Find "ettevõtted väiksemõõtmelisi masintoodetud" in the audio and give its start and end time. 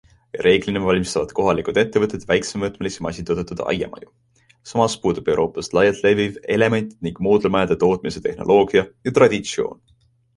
1.81-3.61